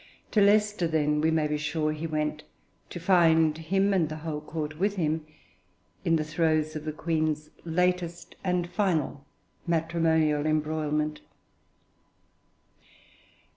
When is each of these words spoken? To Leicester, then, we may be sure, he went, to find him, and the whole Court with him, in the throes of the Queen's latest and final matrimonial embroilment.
To 0.31 0.41
Leicester, 0.41 0.87
then, 0.87 1.21
we 1.21 1.29
may 1.29 1.45
be 1.45 1.59
sure, 1.59 1.91
he 1.91 2.07
went, 2.07 2.41
to 2.89 2.99
find 2.99 3.55
him, 3.55 3.93
and 3.93 4.09
the 4.09 4.15
whole 4.15 4.41
Court 4.41 4.79
with 4.79 4.95
him, 4.95 5.23
in 6.03 6.15
the 6.15 6.23
throes 6.23 6.75
of 6.75 6.85
the 6.85 6.91
Queen's 6.91 7.51
latest 7.65 8.33
and 8.43 8.67
final 8.67 9.27
matrimonial 9.67 10.47
embroilment. 10.47 11.21